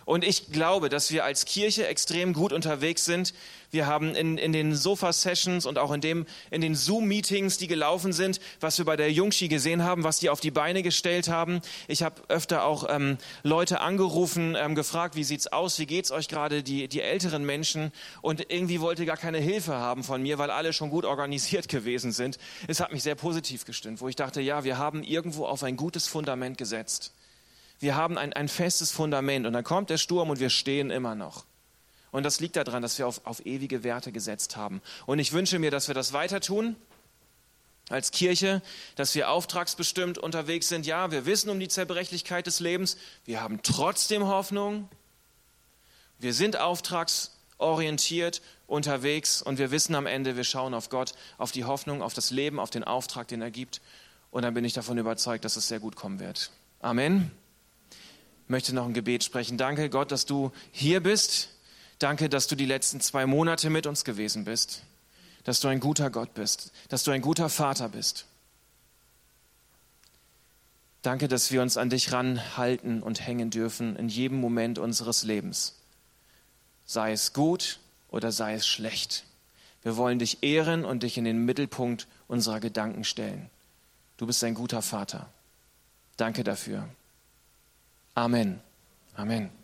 Und 0.08 0.24
ich 0.24 0.54
glaube, 0.54 0.88
dass 0.88 1.12
wir 1.12 1.26
als 1.26 1.44
Kirche 1.44 1.86
extrem 1.86 2.32
gut 2.32 2.54
unterwegs 2.54 3.04
sind. 3.04 3.34
Wir 3.72 3.88
haben 3.88 4.16
in, 4.16 4.38
in 4.38 4.54
den 4.54 4.74
Sofa-Sessions 4.74 5.66
und 5.66 5.78
auch 5.78 5.92
in, 5.92 6.00
dem, 6.00 6.26
in 6.50 6.62
den 6.62 6.76
Zoom-Meetings, 6.76 7.58
die 7.58 7.68
gelaufen 7.68 8.14
sind, 8.14 8.40
was 8.62 8.78
wir 8.78 8.86
bei 8.86 8.96
der 8.96 9.12
Jungshi 9.12 9.50
gesehen 9.50 9.84
haben, 9.84 10.06
was 10.06 10.20
die 10.20 10.30
auf 10.30 10.40
die 10.40 10.50
Beine 10.50 10.82
gestellt 10.82 11.28
haben. 11.28 11.60
Ich 11.90 12.04
habe 12.04 12.22
öfter 12.30 12.64
auch 12.64 12.86
ähm, 12.88 13.18
Leute 13.44 13.82
angerufen, 13.82 14.56
ähm, 14.58 14.76
gefragt, 14.76 15.18
wie 15.18 15.26
sieht's 15.26 15.48
aus, 15.48 15.78
wie 15.78 15.86
geht's 15.86 16.12
euch 16.12 16.30
gerade, 16.30 16.64
die, 16.64 16.88
die 16.88 17.02
älteren 17.02 17.46
Menschen. 17.46 17.92
Und 18.22 18.50
irgendwie 18.50 18.80
wollte 18.80 19.06
gar 19.06 19.18
keine 19.18 19.40
Hilfe 19.40 19.74
haben 19.74 20.06
von 20.06 20.22
mir, 20.22 20.38
weil 20.38 20.52
alle 20.52 20.72
schon 20.72 20.90
gut 20.90 21.04
organisiert 21.04 21.68
gewesen 21.68 22.14
sind. 22.14 22.38
Es 22.70 22.80
hat 22.80 22.94
mich 22.94 23.04
sehr 23.04 23.16
positiv 23.16 23.66
gestimmt, 23.66 24.00
wo 24.00 24.08
ich 24.08 24.16
dachte, 24.16 24.40
ja, 24.40 24.64
wir 24.64 24.78
haben 24.78 25.04
irgendwo 25.04 25.46
auf 25.46 25.64
ein 25.64 25.76
gutes 25.76 26.08
Fundament 26.08 26.58
gesetzt. 26.58 27.12
Wir 27.80 27.96
haben 27.96 28.18
ein, 28.18 28.34
ein 28.34 28.48
festes 28.48 28.92
Fundament 28.92 29.46
und 29.46 29.54
dann 29.54 29.64
kommt 29.64 29.90
der 29.90 29.98
Sturm 29.98 30.30
und 30.30 30.40
wir 30.40 30.50
stehen 30.50 30.90
immer 30.90 31.16
noch. 31.16 31.46
Und 32.12 32.24
das 32.24 32.40
liegt 32.40 32.56
daran, 32.56 32.82
dass 32.82 32.98
wir 32.98 33.08
auf, 33.08 33.22
auf 33.26 33.46
ewige 33.46 33.84
Werte 33.84 34.12
gesetzt 34.12 34.56
haben. 34.56 34.82
Und 35.06 35.20
ich 35.20 35.34
wünsche 35.34 35.60
mir, 35.60 35.72
dass 35.72 35.88
wir 35.88 35.96
das 35.96 36.14
weiter 36.14 36.42
tun 36.42 36.76
als 37.90 38.12
Kirche, 38.12 38.62
dass 38.96 39.14
wir 39.16 39.30
auftragsbestimmt 39.30 40.18
unterwegs 40.18 40.68
sind. 40.70 40.86
Ja, 40.86 41.12
wir 41.12 41.26
wissen 41.26 41.50
um 41.50 41.60
die 41.60 41.68
Zerbrechlichkeit 41.68 42.48
des 42.48 42.60
Lebens. 42.60 42.98
Wir 43.26 43.42
haben 43.42 43.62
trotzdem 43.62 44.26
Hoffnung. 44.26 44.90
Wir 46.18 46.34
sind 46.34 46.58
auftragsorientiert 46.58 48.42
unterwegs 48.66 49.42
und 49.42 49.60
wir 49.60 49.72
wissen 49.72 49.94
am 49.96 50.08
Ende, 50.08 50.36
wir 50.36 50.44
schauen 50.44 50.74
auf 50.74 50.90
Gott, 50.90 51.14
auf 51.38 51.52
die 51.52 51.66
Hoffnung, 51.66 52.02
auf 52.02 52.14
das 52.14 52.32
Leben, 52.32 52.60
auf 52.60 52.72
den 52.72 52.84
Auftrag, 52.84 53.28
den 53.28 53.42
er 53.42 53.52
gibt. 53.52 53.82
Und 54.32 54.42
dann 54.42 54.54
bin 54.54 54.66
ich 54.66 54.74
davon 54.74 54.98
überzeugt, 54.98 55.46
dass 55.46 55.56
es 55.56 55.68
sehr 55.68 55.80
gut 55.80 55.96
kommen 55.96 56.20
wird. 56.20 56.52
Amen 56.82 57.32
möchte 58.48 58.74
noch 58.74 58.86
ein 58.86 58.94
Gebet 58.94 59.24
sprechen. 59.24 59.58
Danke 59.58 59.90
Gott, 59.90 60.12
dass 60.12 60.26
du 60.26 60.52
hier 60.72 61.02
bist. 61.02 61.50
Danke, 62.00 62.30
dass 62.30 62.48
du 62.48 62.56
die 62.56 62.66
letzten 62.66 63.02
zwei 63.02 63.26
Monate 63.26 63.70
mit 63.70 63.88
uns 63.88 64.04
gewesen 64.04 64.46
bist. 64.46 64.84
Dass 65.44 65.60
du 65.60 65.68
ein 65.68 65.80
guter 65.80 66.10
Gott 66.10 66.34
bist. 66.34 66.72
Dass 66.90 67.04
du 67.04 67.12
ein 67.12 67.22
guter 67.22 67.50
Vater 67.50 67.90
bist. 67.90 68.26
Danke, 71.02 71.28
dass 71.28 71.52
wir 71.52 71.62
uns 71.62 71.78
an 71.78 71.90
dich 71.90 72.12
ranhalten 72.12 73.02
und 73.02 73.26
hängen 73.26 73.50
dürfen 73.50 73.96
in 73.96 74.10
jedem 74.10 74.40
Moment 74.42 74.78
unseres 74.78 75.24
Lebens. 75.24 75.76
Sei 76.86 77.12
es 77.12 77.34
gut 77.34 77.80
oder 78.10 78.32
sei 78.32 78.56
es 78.56 78.68
schlecht. 78.68 79.24
Wir 79.84 79.96
wollen 79.96 80.20
dich 80.20 80.44
ehren 80.44 80.84
und 80.84 81.04
dich 81.04 81.18
in 81.18 81.24
den 81.24 81.46
Mittelpunkt 81.46 82.08
unserer 82.28 82.60
Gedanken 82.60 83.04
stellen. 83.04 83.50
Du 84.18 84.26
bist 84.26 84.44
ein 84.44 84.54
guter 84.54 84.82
Vater. 84.82 85.30
Danke 86.18 86.44
dafür. 86.44 86.90
Amen. 88.18 88.60
Amen. 89.18 89.57